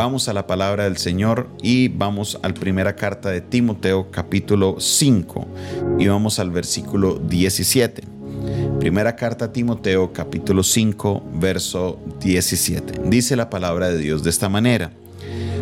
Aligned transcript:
Vamos 0.00 0.28
a 0.28 0.32
la 0.32 0.46
palabra 0.46 0.84
del 0.84 0.96
Señor 0.96 1.50
y 1.60 1.88
vamos 1.88 2.38
a 2.42 2.48
la 2.48 2.54
primera 2.54 2.96
carta 2.96 3.28
de 3.28 3.42
Timoteo 3.42 4.10
capítulo 4.10 4.76
5 4.80 5.46
y 5.98 6.06
vamos 6.06 6.38
al 6.38 6.50
versículo 6.50 7.18
17. 7.18 8.04
Primera 8.78 9.14
carta 9.14 9.44
a 9.44 9.52
Timoteo 9.52 10.10
capítulo 10.14 10.62
5 10.62 11.22
verso 11.34 12.00
17. 12.18 13.10
Dice 13.10 13.36
la 13.36 13.50
palabra 13.50 13.90
de 13.90 13.98
Dios 13.98 14.24
de 14.24 14.30
esta 14.30 14.48
manera. 14.48 14.90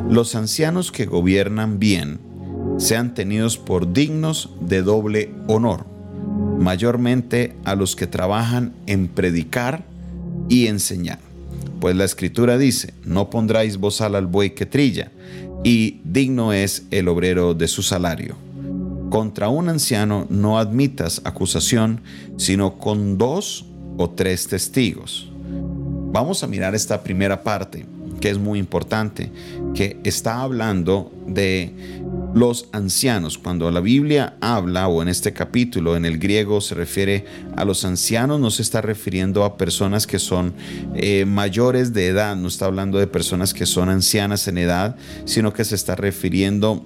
Los 0.09 0.37
ancianos 0.37 0.93
que 0.93 1.07
gobiernan 1.07 1.81
bien 1.81 2.21
sean 2.77 3.15
tenidos 3.15 3.59
por 3.59 3.93
dignos 3.93 4.51
de 4.61 4.83
doble 4.83 5.35
honor, 5.49 5.85
mayormente 6.61 7.57
a 7.65 7.75
los 7.75 7.97
que 7.97 8.07
trabajan 8.07 8.73
en 8.87 9.09
predicar 9.09 9.83
y 10.49 10.69
enseñar 10.69 11.28
pues 11.81 11.97
la 11.97 12.05
escritura 12.05 12.59
dice, 12.59 12.95
no 13.05 13.31
pondráis 13.31 13.77
bozal 13.79 14.15
al 14.15 14.27
buey 14.27 14.51
que 14.51 14.67
trilla, 14.67 15.11
y 15.65 16.01
digno 16.05 16.53
es 16.53 16.85
el 16.91 17.09
obrero 17.09 17.55
de 17.55 17.69
su 17.69 17.83
salario. 17.83 18.37
Contra 19.11 19.49
un 19.49 19.69
anciano 19.69 20.27
no 20.29 20.59
admitas 20.59 21.23
acusación, 21.25 22.03
sino 22.37 22.79
con 22.79 23.17
dos 23.17 23.65
o 23.97 24.11
tres 24.11 24.49
testigos. 24.49 25.31
Vamos 26.13 26.43
a 26.43 26.47
mirar 26.47 26.75
esta 26.75 27.03
primera 27.03 27.43
parte, 27.43 27.87
que 28.21 28.31
es 28.31 28.39
muy 28.39 28.59
importante, 28.59 29.31
que 29.75 29.99
está 30.05 30.43
hablando 30.43 31.13
de 31.27 31.73
los 32.35 32.69
ancianos. 32.73 33.39
Cuando 33.39 33.71
la 33.71 33.81
Biblia 33.81 34.37
habla, 34.41 34.89
o 34.89 35.03
en 35.03 35.09
este 35.09 35.33
capítulo, 35.33 35.97
en 35.97 36.05
el 36.05 36.19
griego 36.19 36.61
se 36.61 36.75
refiere 36.75 37.25
a 37.57 37.65
los 37.65 37.85
ancianos, 37.85 38.41
no 38.41 38.51
se 38.51 38.63
está 38.63 38.81
refiriendo 38.81 39.45
a 39.45 39.57
personas 39.57 40.07
que 40.07 40.19
son 40.19 40.55
eh, 40.95 41.25
mayores 41.25 41.93
de 41.93 42.07
edad, 42.07 42.37
no 42.37 42.49
está 42.49 42.67
hablando 42.67 42.99
de 42.99 43.07
personas 43.07 43.55
que 43.55 43.67
son 43.67 43.89
ancianas 43.89 44.49
en 44.49 44.59
edad, 44.59 44.97
sino 45.25 45.53
que 45.53 45.65
se 45.65 45.75
está 45.75 45.95
refiriendo 45.95 46.85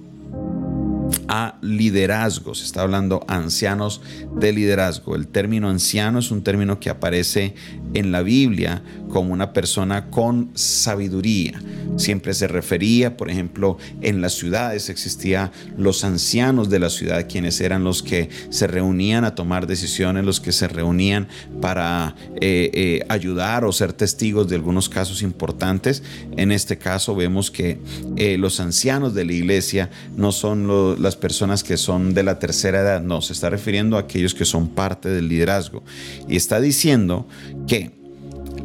a 1.29 1.59
liderazgo, 1.63 2.55
se 2.55 2.65
está 2.65 2.83
hablando 2.83 3.25
ancianos 3.29 4.01
de 4.37 4.53
liderazgo. 4.53 5.15
El 5.15 5.29
término 5.29 5.69
anciano 5.69 6.19
es 6.19 6.31
un 6.31 6.43
término 6.43 6.81
que 6.81 6.91
aparece 6.91 7.55
en 7.95 8.13
la 8.13 8.23
Biblia 8.23 8.83
como 9.09 9.33
una 9.33 9.53
persona 9.53 10.11
con 10.11 10.51
sabiduría. 10.55 11.61
Siempre 11.97 12.33
se 12.33 12.49
refería, 12.49 13.17
por 13.17 13.31
ejemplo, 13.31 13.77
en 14.01 14.23
las 14.23 14.33
ciudades 14.33 14.89
existía 14.89 15.53
los 15.77 16.05
ancianos 16.05 16.71
de 16.71 16.79
la 16.79 16.89
ciudad, 16.89 17.27
quienes 17.29 17.61
eran 17.61 17.85
los 17.85 18.03
que 18.03 18.31
se 18.49 18.67
reunían 18.67 19.25
a 19.25 19.35
tomar 19.35 19.67
decisiones, 19.67 20.25
los 20.25 20.41
que 20.41 20.53
se 20.53 20.69
reunían 20.69 21.29
para 21.61 22.17
eh, 22.41 22.71
eh, 22.73 23.07
ayudar 23.09 23.65
o 23.65 23.73
ser 23.73 23.93
testigos 23.93 24.49
de 24.49 24.57
algunos 24.57 24.89
casos 24.89 25.23
importantes. 25.23 26.03
En 26.37 26.51
este 26.51 26.79
caso 26.79 27.15
vemos 27.15 27.51
que 27.51 27.79
eh, 28.17 28.39
los 28.39 28.61
ancianos 28.61 29.15
de 29.15 29.25
la 29.25 29.33
iglesia 29.33 29.91
no 30.17 30.33
son 30.33 31.03
las 31.03 31.17
personas 31.17 31.63
que 31.63 31.77
son 31.77 32.15
de 32.15 32.23
la 32.23 32.39
tercera 32.39 32.81
edad, 32.81 33.03
no, 33.03 33.21
se 33.21 33.33
está 33.33 33.51
refiriendo 33.51 33.97
a 33.97 34.01
aquellos 34.01 34.35
que 34.35 34.45
son 34.45 34.69
parte 34.69 35.09
del 35.11 35.29
liderazgo. 35.29 35.83
Y 36.29 36.37
está 36.37 36.61
diciendo 36.61 37.27
que 37.67 37.82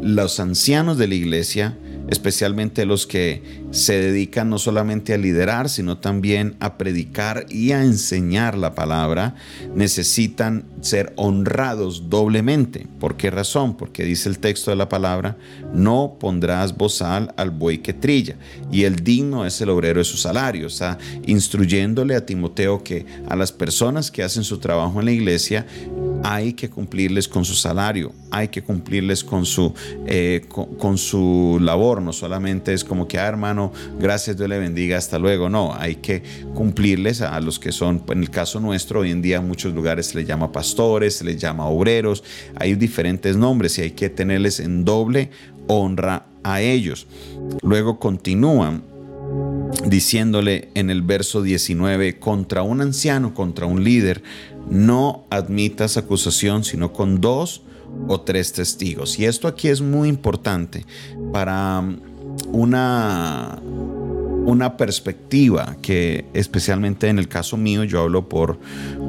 los 0.01 0.39
ancianos 0.39 0.97
de 0.97 1.07
la 1.07 1.15
iglesia, 1.15 1.77
especialmente 2.09 2.85
los 2.85 3.05
que 3.05 3.41
se 3.71 3.99
dedican 3.99 4.49
no 4.49 4.59
solamente 4.59 5.13
a 5.13 5.17
liderar, 5.17 5.69
sino 5.69 5.97
también 5.97 6.55
a 6.59 6.77
predicar 6.77 7.45
y 7.49 7.71
a 7.71 7.83
enseñar 7.83 8.57
la 8.57 8.75
palabra, 8.75 9.35
necesitan 9.75 10.65
ser 10.81 11.13
honrados 11.17 12.09
doblemente. 12.09 12.87
¿Por 12.99 13.17
qué 13.17 13.29
razón? 13.29 13.75
Porque 13.75 14.05
dice 14.05 14.29
el 14.29 14.39
texto 14.39 14.71
de 14.71 14.77
la 14.77 14.87
palabra, 14.87 15.37
no 15.73 16.15
pondrás 16.19 16.77
bozal 16.77 17.33
al 17.35 17.51
buey 17.51 17.79
que 17.79 17.93
trilla, 17.93 18.37
y 18.71 18.83
el 18.83 19.03
digno 19.03 19.45
es 19.45 19.59
el 19.59 19.69
obrero 19.69 19.99
de 19.99 20.05
su 20.05 20.17
salario. 20.17 20.67
Está 20.67 20.97
instruyéndole 21.25 22.15
a 22.15 22.25
Timoteo 22.25 22.83
que 22.83 23.05
a 23.27 23.35
las 23.35 23.51
personas 23.51 24.11
que 24.11 24.23
hacen 24.23 24.43
su 24.43 24.59
trabajo 24.59 24.99
en 24.99 25.05
la 25.05 25.11
iglesia 25.11 25.65
hay 26.29 26.51
que 26.51 26.69
cumplirles 26.69 27.25
con 27.25 27.45
su 27.45 27.55
salario, 27.55 28.11
hay 28.31 28.49
que 28.49 28.61
cumplirles 28.61 29.23
con 29.23 29.45
su, 29.45 29.73
eh, 30.05 30.45
con, 30.49 30.97
su 30.97 31.57
labor, 31.61 32.01
no 32.01 32.11
solamente 32.11 32.73
es 32.73 32.83
como 32.83 33.07
que, 33.07 33.17
ah, 33.17 33.27
hermano, 33.27 33.71
gracias, 33.97 34.35
Dios 34.35 34.49
le 34.49 34.59
bendiga, 34.59 34.97
hasta 34.97 35.17
luego, 35.17 35.47
no, 35.47 35.73
hay 35.73 35.95
que 35.95 36.21
cumplirles 36.53 37.21
a 37.21 37.39
los 37.39 37.59
que 37.59 37.71
son, 37.71 38.03
en 38.09 38.23
el 38.23 38.29
caso 38.29 38.59
nuestro, 38.59 38.99
hoy 38.99 39.11
en 39.11 39.21
día 39.21 39.37
en 39.37 39.47
muchos 39.47 39.73
lugares 39.73 40.07
se 40.07 40.17
les 40.17 40.27
llama 40.27 40.51
pastores, 40.51 41.15
se 41.15 41.23
les 41.23 41.37
llama 41.37 41.65
obreros, 41.67 42.25
hay 42.55 42.75
diferentes 42.75 43.37
nombres 43.37 43.77
y 43.77 43.83
hay 43.83 43.91
que 43.91 44.09
tenerles 44.09 44.59
en 44.59 44.83
doble 44.83 45.29
honra 45.67 46.25
a 46.43 46.59
ellos. 46.59 47.07
Luego 47.61 47.99
continúan 47.99 48.83
diciéndole 49.85 50.69
en 50.73 50.89
el 50.89 51.03
verso 51.03 51.41
19, 51.41 52.19
contra 52.19 52.63
un 52.63 52.81
anciano, 52.81 53.33
contra 53.33 53.65
un 53.65 53.83
líder, 53.83 54.23
no 54.69 55.25
admitas 55.29 55.97
acusación 55.97 56.63
sino 56.63 56.93
con 56.93 57.21
dos 57.21 57.61
o 58.07 58.21
tres 58.21 58.53
testigos. 58.53 59.17
Y 59.19 59.25
esto 59.25 59.47
aquí 59.47 59.69
es 59.69 59.81
muy 59.81 60.09
importante 60.09 60.85
para 61.31 61.79
um, 61.79 61.97
una, 62.51 63.59
una 64.45 64.77
perspectiva 64.77 65.77
que 65.81 66.25
especialmente 66.33 67.07
en 67.07 67.19
el 67.19 67.27
caso 67.27 67.57
mío, 67.57 67.83
yo 67.83 68.01
hablo 68.01 68.29
por, 68.29 68.59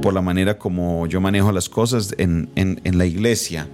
por 0.01 0.15
la 0.15 0.23
manera 0.23 0.59
como 0.59 1.07
yo 1.07 1.21
manejo 1.21 1.53
las 1.53 1.69
cosas 1.69 2.15
en, 2.19 2.49
en 2.55 2.99
la 2.99 3.07
iglesia. 3.07 3.69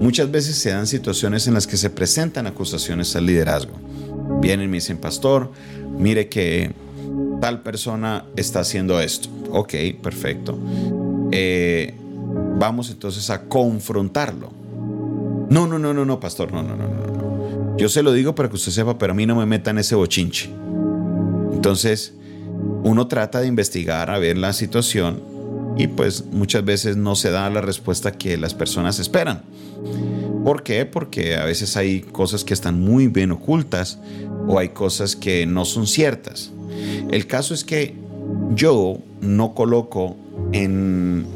Muchas 0.00 0.30
veces 0.30 0.56
se 0.56 0.70
dan 0.70 0.86
situaciones 0.86 1.46
en 1.46 1.54
las 1.54 1.66
que 1.66 1.76
se 1.76 1.90
presentan 1.90 2.46
acusaciones 2.46 3.14
al 3.14 3.26
liderazgo. 3.26 3.72
Vienen 4.40 4.66
y 4.66 4.68
me 4.68 4.76
dicen, 4.78 4.98
pastor, 4.98 5.52
mire 5.96 6.28
que 6.28 6.72
tal 7.40 7.62
persona 7.62 8.24
está 8.36 8.60
haciendo 8.60 9.00
esto. 9.00 9.28
Ok, 9.50 9.74
perfecto. 10.02 10.58
Eh, 11.32 11.94
vamos 12.58 12.90
entonces 12.90 13.28
a 13.30 13.42
confrontarlo. 13.48 14.50
No, 15.50 15.66
no, 15.66 15.78
no, 15.78 15.92
no, 15.92 16.04
no, 16.04 16.20
pastor, 16.20 16.52
no, 16.52 16.62
no, 16.62 16.76
no, 16.76 16.86
no. 16.86 17.76
Yo 17.76 17.88
se 17.88 18.02
lo 18.02 18.12
digo 18.12 18.34
para 18.34 18.48
que 18.48 18.56
usted 18.56 18.70
sepa, 18.72 18.98
pero 18.98 19.12
a 19.12 19.16
mí 19.16 19.26
no 19.26 19.34
me 19.34 19.46
meta 19.46 19.70
en 19.70 19.78
ese 19.78 19.94
bochinche. 19.94 20.50
Entonces, 21.52 22.14
uno 22.84 23.06
trata 23.08 23.40
de 23.40 23.48
investigar 23.48 24.10
a 24.10 24.18
ver 24.18 24.38
la 24.38 24.52
situación 24.52 25.20
y 25.76 25.86
pues 25.86 26.24
muchas 26.26 26.64
veces 26.64 26.96
no 26.96 27.16
se 27.16 27.30
da 27.30 27.48
la 27.50 27.60
respuesta 27.60 28.12
que 28.12 28.36
las 28.36 28.54
personas 28.54 28.98
esperan. 28.98 29.42
¿Por 30.44 30.62
qué? 30.62 30.84
Porque 30.86 31.36
a 31.36 31.44
veces 31.44 31.76
hay 31.76 32.00
cosas 32.00 32.44
que 32.44 32.52
están 32.52 32.80
muy 32.80 33.08
bien 33.08 33.30
ocultas 33.30 33.98
o 34.46 34.58
hay 34.58 34.70
cosas 34.70 35.16
que 35.16 35.46
no 35.46 35.64
son 35.64 35.86
ciertas. 35.86 36.50
El 37.10 37.26
caso 37.26 37.54
es 37.54 37.64
que 37.64 37.94
yo 38.54 38.98
no 39.20 39.54
coloco 39.54 40.16
en, 40.52 41.26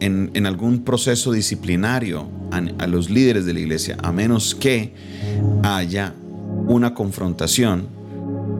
en, 0.00 0.46
algún 0.46 0.84
proceso 0.84 1.32
disciplinario 1.32 2.28
a, 2.50 2.86
los 2.86 3.10
líderes 3.10 3.44
de 3.44 3.54
la 3.54 3.60
iglesia, 3.60 3.96
a 4.02 4.12
menos 4.12 4.54
que 4.54 4.92
haya 5.62 6.14
una 6.66 6.94
confrontación 6.94 7.88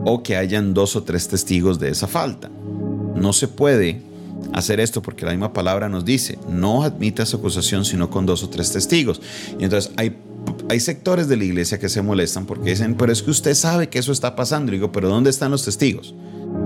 o 0.05 0.23
que 0.23 0.37
hayan 0.37 0.73
dos 0.73 0.95
o 0.95 1.03
tres 1.03 1.27
testigos 1.27 1.79
de 1.79 1.89
esa 1.89 2.07
falta. 2.07 2.49
No 3.15 3.33
se 3.33 3.47
puede 3.47 4.01
hacer 4.53 4.79
esto 4.79 5.01
porque 5.01 5.25
la 5.25 5.31
misma 5.31 5.53
palabra 5.53 5.89
nos 5.89 6.05
dice, 6.05 6.39
no 6.49 6.83
admitas 6.83 7.33
acusación 7.33 7.85
sino 7.85 8.09
con 8.09 8.25
dos 8.25 8.43
o 8.43 8.49
tres 8.49 8.71
testigos. 8.71 9.21
Y 9.59 9.63
entonces 9.63 9.91
hay, 9.97 10.15
hay 10.69 10.79
sectores 10.79 11.27
de 11.27 11.37
la 11.37 11.43
iglesia 11.43 11.79
que 11.79 11.89
se 11.89 12.01
molestan 12.01 12.45
porque 12.45 12.69
dicen, 12.71 12.95
pero 12.95 13.11
es 13.11 13.21
que 13.21 13.31
usted 13.31 13.53
sabe 13.55 13.89
que 13.89 13.99
eso 13.99 14.11
está 14.11 14.35
pasando. 14.35 14.71
Y 14.71 14.75
digo, 14.75 14.91
pero 14.91 15.09
¿dónde 15.09 15.29
están 15.29 15.51
los 15.51 15.65
testigos? 15.65 16.13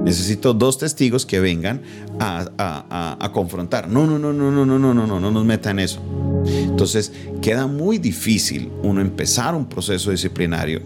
Necesito 0.03 0.53
dos 0.53 0.77
testigos 0.77 1.25
que 1.25 1.39
vengan 1.39 1.81
a, 2.19 3.29
confrontar. 3.33 3.89
No, 3.89 4.05
no, 4.05 4.19
no, 4.19 4.33
no, 4.33 4.51
no, 4.51 4.65
no, 4.65 4.79
no, 4.79 4.93
no, 4.93 5.07
no, 5.07 5.19
no 5.19 5.31
nos 5.31 5.45
meta 5.45 5.71
en 5.71 5.79
eso. 5.79 6.01
Entonces 6.45 7.11
queda 7.41 7.67
muy 7.67 7.97
difícil 7.97 8.69
uno 8.83 9.01
empezar 9.01 9.55
un 9.55 9.65
proceso 9.65 10.11
disciplinario 10.11 10.81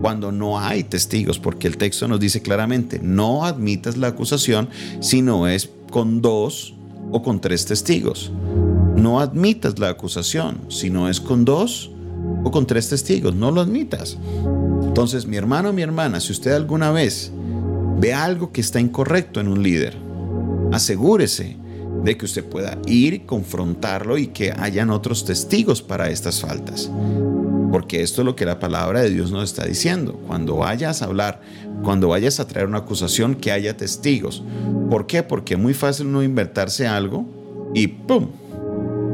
cuando 0.00 0.32
no 0.32 0.58
hay 0.58 0.82
testigos, 0.82 1.38
porque 1.38 1.68
el 1.68 1.76
texto 1.76 2.08
nos 2.08 2.18
dice 2.18 2.42
claramente, 2.42 2.98
no 3.00 3.44
admitas 3.44 3.96
la 3.96 4.08
acusación 4.08 4.68
si 5.00 5.22
no 5.22 5.46
es 5.46 5.70
con 5.90 6.20
dos 6.20 6.74
o 7.12 7.22
con 7.22 7.40
tres 7.40 7.66
testigos. 7.66 8.32
No 8.96 9.20
admitas 9.20 9.78
la 9.78 9.90
acusación 9.90 10.60
si 10.68 10.90
no 10.90 11.08
es 11.08 11.20
con 11.20 11.44
dos 11.44 11.90
o 12.44 12.50
con 12.50 12.66
tres 12.66 12.88
testigos. 12.88 13.34
No 13.34 13.50
lo 13.50 13.60
admitas. 13.60 14.18
Entonces, 14.82 15.26
mi 15.26 15.36
hermano, 15.36 15.72
mi 15.72 15.82
hermana, 15.82 16.20
si 16.20 16.32
usted 16.32 16.52
alguna 16.52 16.90
vez 16.90 17.32
ve 18.02 18.12
algo 18.12 18.50
que 18.50 18.60
está 18.60 18.80
incorrecto 18.80 19.38
en 19.38 19.46
un 19.46 19.62
líder, 19.62 19.96
asegúrese 20.72 21.56
de 22.02 22.18
que 22.18 22.24
usted 22.24 22.44
pueda 22.44 22.76
ir, 22.84 23.26
confrontarlo 23.26 24.18
y 24.18 24.26
que 24.26 24.50
hayan 24.50 24.90
otros 24.90 25.24
testigos 25.24 25.82
para 25.82 26.10
estas 26.10 26.40
faltas. 26.40 26.90
Porque 27.70 28.02
esto 28.02 28.22
es 28.22 28.24
lo 28.24 28.34
que 28.34 28.44
la 28.44 28.58
palabra 28.58 29.02
de 29.02 29.10
Dios 29.10 29.30
nos 29.30 29.44
está 29.44 29.64
diciendo. 29.64 30.20
Cuando 30.26 30.56
vayas 30.56 31.00
a 31.00 31.04
hablar, 31.04 31.42
cuando 31.84 32.08
vayas 32.08 32.40
a 32.40 32.48
traer 32.48 32.66
una 32.66 32.78
acusación, 32.78 33.36
que 33.36 33.52
haya 33.52 33.76
testigos. 33.76 34.42
¿Por 34.90 35.06
qué? 35.06 35.22
Porque 35.22 35.54
es 35.54 35.60
muy 35.60 35.72
fácil 35.72 36.10
no 36.10 36.24
inventarse 36.24 36.88
algo 36.88 37.24
y 37.72 37.86
¡pum! 37.86 38.30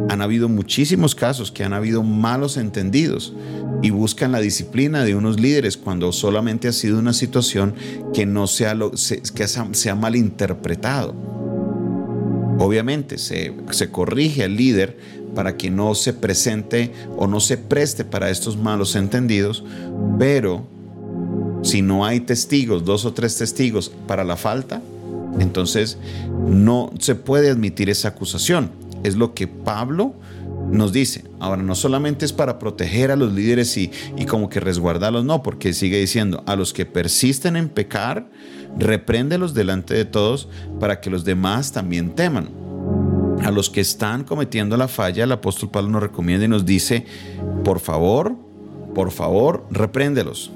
Han 0.08 0.22
habido 0.22 0.48
muchísimos 0.48 1.14
casos 1.14 1.52
que 1.52 1.62
han 1.62 1.74
habido 1.74 2.02
malos 2.02 2.56
entendidos 2.56 3.34
y 3.82 3.90
buscan 3.90 4.32
la 4.32 4.40
disciplina 4.40 5.04
de 5.04 5.14
unos 5.14 5.38
líderes 5.40 5.76
cuando 5.76 6.12
solamente 6.12 6.68
ha 6.68 6.72
sido 6.72 6.98
una 6.98 7.12
situación 7.12 7.74
que 8.12 8.26
no 8.26 8.46
sea 8.46 8.74
lo, 8.74 8.90
que 8.90 9.48
se 9.48 9.90
ha 9.90 9.94
malinterpretado. 9.94 11.14
Obviamente 12.58 13.18
se, 13.18 13.54
se 13.70 13.90
corrige 13.90 14.44
al 14.44 14.56
líder 14.56 14.96
para 15.34 15.56
que 15.56 15.70
no 15.70 15.94
se 15.94 16.12
presente 16.12 16.92
o 17.16 17.26
no 17.28 17.38
se 17.38 17.56
preste 17.56 18.04
para 18.04 18.30
estos 18.30 18.56
malos 18.56 18.96
entendidos, 18.96 19.64
pero 20.18 20.66
si 21.62 21.82
no 21.82 22.04
hay 22.04 22.20
testigos, 22.20 22.84
dos 22.84 23.04
o 23.04 23.12
tres 23.12 23.36
testigos 23.36 23.92
para 24.06 24.24
la 24.24 24.36
falta, 24.36 24.82
entonces 25.38 25.98
no 26.48 26.90
se 26.98 27.14
puede 27.14 27.50
admitir 27.50 27.90
esa 27.90 28.08
acusación. 28.08 28.70
Es 29.04 29.16
lo 29.16 29.34
que 29.34 29.46
Pablo 29.46 30.14
nos 30.70 30.92
dice. 30.92 31.24
Ahora, 31.40 31.62
no 31.62 31.74
solamente 31.74 32.24
es 32.24 32.32
para 32.32 32.58
proteger 32.58 33.10
a 33.10 33.16
los 33.16 33.32
líderes 33.32 33.76
y, 33.76 33.90
y 34.16 34.24
como 34.26 34.48
que 34.48 34.60
resguardarlos, 34.60 35.24
no, 35.24 35.42
porque 35.42 35.72
sigue 35.72 35.98
diciendo, 35.98 36.42
a 36.46 36.56
los 36.56 36.72
que 36.72 36.86
persisten 36.86 37.56
en 37.56 37.68
pecar, 37.68 38.28
repréndelos 38.78 39.54
delante 39.54 39.94
de 39.94 40.04
todos 40.04 40.48
para 40.80 41.00
que 41.00 41.10
los 41.10 41.24
demás 41.24 41.72
también 41.72 42.14
teman. 42.14 42.50
A 43.42 43.50
los 43.50 43.70
que 43.70 43.80
están 43.80 44.24
cometiendo 44.24 44.76
la 44.76 44.88
falla, 44.88 45.24
el 45.24 45.32
apóstol 45.32 45.70
Pablo 45.70 45.90
nos 45.90 46.02
recomienda 46.02 46.44
y 46.44 46.48
nos 46.48 46.66
dice, 46.66 47.06
por 47.64 47.78
favor, 47.78 48.34
por 48.94 49.10
favor, 49.12 49.66
repréndelos. 49.70 50.50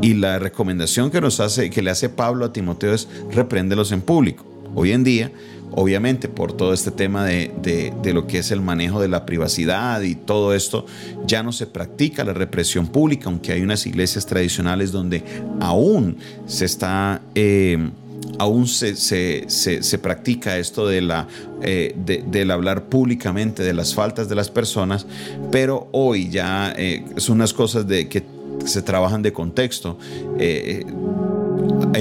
Y 0.00 0.14
la 0.14 0.38
recomendación 0.38 1.10
que 1.10 1.20
nos 1.20 1.40
hace, 1.40 1.68
que 1.68 1.82
le 1.82 1.90
hace 1.90 2.08
Pablo 2.08 2.46
a 2.46 2.52
Timoteo 2.52 2.94
es 2.94 3.06
repréndelos 3.30 3.92
en 3.92 4.00
público. 4.00 4.44
Hoy 4.74 4.92
en 4.92 5.04
día, 5.04 5.30
obviamente 5.72 6.28
por 6.28 6.52
todo 6.52 6.72
este 6.72 6.90
tema 6.90 7.24
de, 7.24 7.92
lo 8.12 8.26
que 8.26 8.38
es 8.38 8.50
el 8.50 8.60
manejo 8.60 9.00
de 9.00 9.08
la 9.08 9.26
privacidad 9.26 10.00
y 10.02 10.14
todo 10.14 10.54
esto, 10.54 10.86
ya 11.26 11.42
no 11.42 11.52
se 11.52 11.66
practica 11.66 12.24
la 12.24 12.32
represión 12.32 12.86
pública, 12.86 13.28
aunque 13.28 13.52
hay 13.52 13.62
unas 13.62 13.86
iglesias 13.86 14.26
tradicionales 14.26 14.92
donde 14.92 15.22
aún 15.60 16.16
se 16.46 16.64
está... 16.64 17.22
Eh, 17.34 17.90
aún 18.38 18.66
se, 18.68 18.96
se, 18.96 19.98
practica 19.98 20.58
esto 20.58 20.86
de 20.86 21.00
la, 21.00 21.26
eh, 21.62 21.94
del 21.96 22.50
hablar 22.50 22.84
públicamente 22.84 23.62
de 23.62 23.74
las 23.74 23.94
faltas 23.94 24.28
de 24.28 24.34
las 24.34 24.50
personas, 24.50 25.06
pero 25.50 25.88
hoy 25.92 26.28
ya 26.30 26.72
eh, 26.76 27.04
son 27.16 27.36
unas 27.36 27.52
cosas 27.52 27.86
de 27.86 28.08
que 28.08 28.22
se 28.64 28.82
trabajan 28.82 29.22
de 29.22 29.32
contexto. 29.32 29.98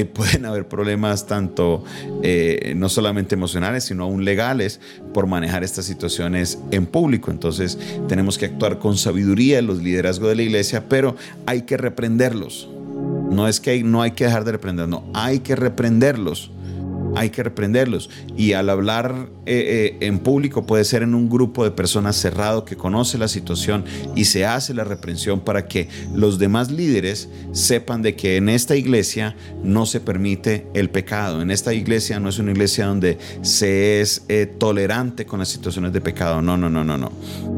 Pueden 0.05 0.45
haber 0.45 0.67
problemas 0.67 1.25
tanto 1.25 1.83
eh, 2.23 2.73
no 2.75 2.89
solamente 2.89 3.35
emocionales, 3.35 3.85
sino 3.85 4.03
aún 4.03 4.25
legales 4.25 4.79
por 5.13 5.27
manejar 5.27 5.63
estas 5.63 5.85
situaciones 5.85 6.59
en 6.71 6.85
público. 6.85 7.31
Entonces 7.31 7.77
tenemos 8.07 8.37
que 8.37 8.45
actuar 8.45 8.79
con 8.79 8.97
sabiduría 8.97 9.59
en 9.59 9.67
los 9.67 9.81
liderazgos 9.81 10.29
de 10.29 10.35
la 10.35 10.41
iglesia, 10.43 10.85
pero 10.87 11.15
hay 11.45 11.63
que 11.63 11.77
reprenderlos. 11.77 12.69
No 13.29 13.47
es 13.47 13.59
que 13.59 13.83
no 13.83 14.01
hay 14.01 14.11
que 14.11 14.25
dejar 14.25 14.43
de 14.43 14.53
reprender, 14.53 14.87
no, 14.87 15.03
hay 15.13 15.39
que 15.39 15.55
reprenderlos 15.55 16.51
hay 17.15 17.29
que 17.29 17.43
reprenderlos. 17.43 18.09
Y 18.37 18.53
al 18.53 18.69
hablar 18.69 19.29
eh, 19.45 19.97
eh, 20.01 20.05
en 20.05 20.19
público 20.19 20.65
puede 20.65 20.83
ser 20.83 21.03
en 21.03 21.15
un 21.15 21.29
grupo 21.29 21.63
de 21.63 21.71
personas 21.71 22.15
cerrado 22.15 22.65
que 22.65 22.75
conoce 22.75 23.17
la 23.17 23.27
situación 23.27 23.85
y 24.15 24.25
se 24.25 24.45
hace 24.45 24.73
la 24.73 24.83
reprensión 24.83 25.39
para 25.39 25.67
que 25.67 25.89
los 26.13 26.39
demás 26.39 26.71
líderes 26.71 27.29
sepan 27.51 28.01
de 28.01 28.15
que 28.15 28.37
en 28.37 28.49
esta 28.49 28.75
iglesia 28.75 29.35
no 29.63 29.85
se 29.85 29.99
permite 29.99 30.67
el 30.73 30.89
pecado. 30.89 31.41
En 31.41 31.51
esta 31.51 31.73
iglesia 31.73 32.19
no 32.19 32.29
es 32.29 32.39
una 32.39 32.51
iglesia 32.51 32.85
donde 32.85 33.17
se 33.41 34.01
es 34.01 34.23
eh, 34.27 34.45
tolerante 34.45 35.25
con 35.25 35.39
las 35.39 35.49
situaciones 35.49 35.93
de 35.93 36.01
pecado. 36.01 36.41
No, 36.41 36.57
no, 36.57 36.69
no, 36.69 36.83
no, 36.83 36.97
no. 36.97 37.11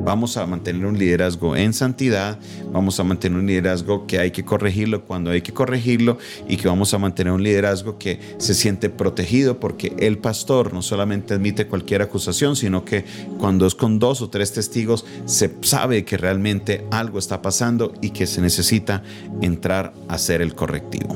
Vamos 0.03 0.37
a 0.37 0.45
mantener 0.45 0.85
un 0.85 0.97
liderazgo 0.97 1.55
en 1.55 1.73
santidad, 1.73 2.39
vamos 2.71 2.99
a 2.99 3.03
mantener 3.03 3.39
un 3.39 3.45
liderazgo 3.45 4.07
que 4.07 4.19
hay 4.19 4.31
que 4.31 4.43
corregirlo 4.43 5.05
cuando 5.05 5.31
hay 5.31 5.41
que 5.41 5.53
corregirlo 5.53 6.17
y 6.47 6.57
que 6.57 6.67
vamos 6.67 6.93
a 6.93 6.97
mantener 6.97 7.33
un 7.33 7.43
liderazgo 7.43 7.97
que 7.97 8.19
se 8.37 8.53
siente 8.53 8.89
protegido 8.89 9.40
porque 9.59 9.93
el 9.99 10.17
pastor 10.17 10.73
no 10.73 10.81
solamente 10.81 11.33
admite 11.33 11.67
cualquier 11.67 12.01
acusación, 12.01 12.55
sino 12.55 12.85
que 12.85 13.05
cuando 13.37 13.65
es 13.65 13.75
con 13.75 13.99
dos 13.99 14.21
o 14.21 14.29
tres 14.29 14.53
testigos 14.53 15.05
se 15.25 15.51
sabe 15.61 16.05
que 16.05 16.17
realmente 16.17 16.85
algo 16.91 17.19
está 17.19 17.41
pasando 17.41 17.93
y 18.01 18.11
que 18.11 18.27
se 18.27 18.41
necesita 18.41 19.03
entrar 19.41 19.93
a 20.07 20.15
hacer 20.15 20.41
el 20.41 20.55
correctivo. 20.55 21.15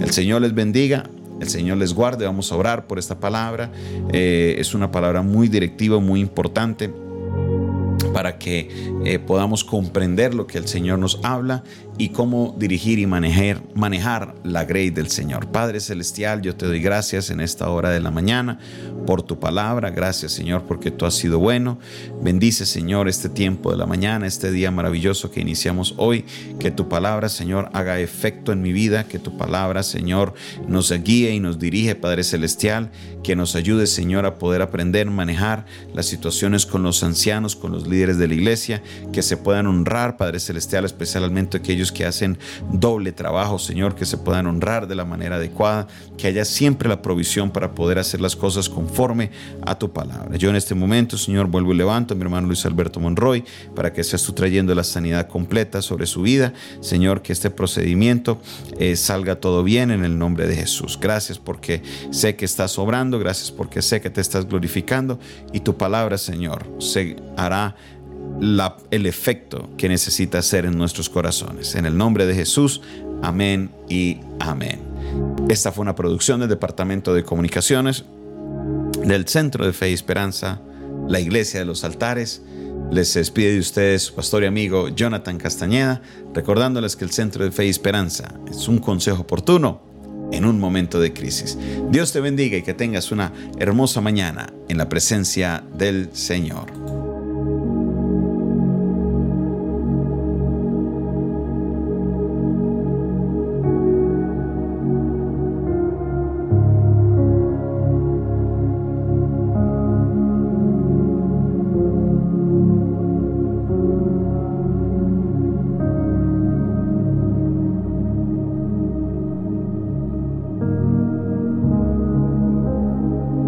El 0.00 0.10
Señor 0.10 0.42
les 0.42 0.54
bendiga. 0.54 1.08
El 1.40 1.48
Señor 1.48 1.78
les 1.78 1.92
guarde, 1.92 2.24
vamos 2.24 2.52
a 2.52 2.56
orar 2.56 2.86
por 2.86 3.00
esta 3.00 3.18
palabra. 3.18 3.72
Eh, 4.12 4.54
es 4.58 4.74
una 4.74 4.92
palabra 4.92 5.22
muy 5.22 5.48
directiva, 5.48 5.98
muy 5.98 6.20
importante 6.20 6.88
para 8.12 8.38
que 8.38 8.68
eh, 9.04 9.18
podamos 9.18 9.64
comprender 9.64 10.34
lo 10.34 10.46
que 10.46 10.58
el 10.58 10.68
Señor 10.68 10.98
nos 10.98 11.20
habla 11.22 11.62
y 11.98 12.08
cómo 12.08 12.54
dirigir 12.58 12.98
y 12.98 13.06
manejar, 13.06 13.62
manejar 13.74 14.34
la 14.44 14.64
grey 14.64 14.90
del 14.90 15.08
Señor. 15.08 15.48
Padre 15.48 15.80
Celestial, 15.80 16.40
yo 16.40 16.56
te 16.56 16.66
doy 16.66 16.80
gracias 16.80 17.30
en 17.30 17.40
esta 17.40 17.68
hora 17.68 17.90
de 17.90 18.00
la 18.00 18.10
mañana 18.10 18.58
por 19.06 19.22
tu 19.22 19.38
palabra. 19.38 19.90
Gracias 19.90 20.32
Señor 20.32 20.62
porque 20.62 20.90
tú 20.90 21.04
has 21.04 21.14
sido 21.14 21.38
bueno. 21.38 21.78
Bendice 22.22 22.66
Señor 22.66 23.08
este 23.08 23.28
tiempo 23.28 23.70
de 23.70 23.76
la 23.76 23.86
mañana, 23.86 24.26
este 24.26 24.50
día 24.50 24.70
maravilloso 24.70 25.30
que 25.30 25.40
iniciamos 25.40 25.94
hoy. 25.98 26.24
Que 26.58 26.70
tu 26.70 26.88
palabra 26.88 27.28
Señor 27.28 27.68
haga 27.72 28.00
efecto 28.00 28.52
en 28.52 28.62
mi 28.62 28.72
vida. 28.72 29.04
Que 29.04 29.18
tu 29.18 29.36
palabra 29.36 29.82
Señor 29.82 30.34
nos 30.66 30.92
guíe 30.92 31.34
y 31.34 31.40
nos 31.40 31.58
dirige 31.58 31.94
Padre 31.94 32.24
Celestial. 32.24 32.90
Que 33.22 33.36
nos 33.36 33.54
ayude 33.54 33.86
Señor 33.86 34.24
a 34.24 34.36
poder 34.36 34.62
aprender, 34.62 35.10
manejar 35.10 35.66
las 35.94 36.06
situaciones 36.06 36.66
con 36.66 36.82
los 36.82 37.02
ancianos, 37.02 37.54
con 37.54 37.72
los 37.72 37.86
líderes 37.92 38.18
de 38.18 38.28
la 38.28 38.34
iglesia. 38.34 38.82
Que 39.12 39.22
se 39.22 39.36
puedan 39.36 39.66
honrar 39.66 40.16
Padre 40.16 40.40
Celestial, 40.40 40.84
especialmente 40.84 41.58
aquellos 41.58 41.92
que 41.92 42.04
hacen 42.04 42.38
doble 42.72 43.12
trabajo, 43.12 43.58
Señor, 43.58 43.94
que 43.94 44.06
se 44.06 44.18
puedan 44.18 44.46
honrar 44.46 44.86
de 44.88 44.94
la 44.94 45.04
manera 45.04 45.36
adecuada, 45.36 45.86
que 46.16 46.26
haya 46.26 46.44
siempre 46.44 46.88
la 46.88 47.02
provisión 47.02 47.50
para 47.50 47.74
poder 47.74 47.98
hacer 47.98 48.20
las 48.20 48.36
cosas 48.36 48.68
conforme 48.68 49.30
a 49.64 49.78
tu 49.78 49.92
palabra. 49.92 50.36
Yo 50.36 50.50
en 50.50 50.56
este 50.56 50.74
momento, 50.74 51.16
Señor, 51.16 51.46
vuelvo 51.46 51.72
y 51.72 51.76
levanto 51.76 52.14
a 52.14 52.16
mi 52.16 52.22
hermano 52.22 52.46
Luis 52.46 52.64
Alberto 52.66 53.00
Monroy 53.00 53.44
para 53.74 53.92
que 53.92 54.02
seas 54.04 54.22
tú 54.22 54.32
trayendo 54.32 54.74
la 54.74 54.84
sanidad 54.84 55.28
completa 55.28 55.82
sobre 55.82 56.06
su 56.06 56.22
vida. 56.22 56.52
Señor, 56.80 57.22
que 57.22 57.32
este 57.32 57.50
procedimiento 57.50 58.40
eh, 58.78 58.96
salga 58.96 59.36
todo 59.36 59.62
bien 59.62 59.90
en 59.90 60.04
el 60.04 60.18
nombre 60.18 60.46
de 60.46 60.56
Jesús. 60.56 60.98
Gracias 61.00 61.38
porque 61.38 61.82
sé 62.10 62.36
que 62.36 62.44
estás 62.44 62.78
obrando, 62.78 63.18
gracias 63.18 63.50
porque 63.50 63.82
sé 63.82 64.00
que 64.00 64.10
te 64.10 64.20
estás 64.20 64.46
glorificando 64.46 65.18
y 65.52 65.60
tu 65.60 65.76
palabra, 65.76 66.18
Señor, 66.18 66.66
se 66.78 67.16
hará 67.36 67.76
el 68.40 69.06
efecto 69.06 69.70
que 69.76 69.88
necesita 69.88 70.38
hacer 70.38 70.64
en 70.66 70.76
nuestros 70.76 71.08
corazones. 71.08 71.74
En 71.74 71.86
el 71.86 71.96
nombre 71.96 72.26
de 72.26 72.34
Jesús, 72.34 72.80
amén 73.22 73.70
y 73.88 74.18
amén. 74.40 74.80
Esta 75.48 75.72
fue 75.72 75.82
una 75.82 75.94
producción 75.94 76.40
del 76.40 76.48
Departamento 76.48 77.14
de 77.14 77.24
Comunicaciones 77.24 78.04
del 79.04 79.26
Centro 79.26 79.66
de 79.66 79.72
Fe 79.72 79.90
y 79.90 79.94
Esperanza, 79.94 80.60
la 81.08 81.20
Iglesia 81.20 81.60
de 81.60 81.66
los 81.66 81.84
Altares. 81.84 82.42
Les 82.90 83.14
despide 83.14 83.52
de 83.52 83.60
ustedes 83.60 84.02
su 84.02 84.14
pastor 84.14 84.42
y 84.42 84.46
amigo 84.46 84.88
Jonathan 84.88 85.38
Castañeda, 85.38 86.02
recordándoles 86.34 86.96
que 86.96 87.04
el 87.04 87.10
Centro 87.10 87.44
de 87.44 87.52
Fe 87.52 87.66
y 87.66 87.70
Esperanza 87.70 88.34
es 88.50 88.68
un 88.68 88.78
consejo 88.78 89.22
oportuno 89.22 89.82
en 90.32 90.44
un 90.44 90.58
momento 90.58 91.00
de 91.00 91.12
crisis. 91.12 91.58
Dios 91.90 92.12
te 92.12 92.20
bendiga 92.20 92.56
y 92.56 92.62
que 92.62 92.74
tengas 92.74 93.12
una 93.12 93.32
hermosa 93.58 94.00
mañana 94.00 94.52
en 94.68 94.78
la 94.78 94.88
presencia 94.88 95.62
del 95.76 96.10
Señor. 96.12 96.81